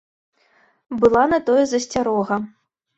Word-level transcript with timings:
Была 1.05 1.23
на 1.37 1.41
тое 1.51 1.63
засцярога. 1.75 2.45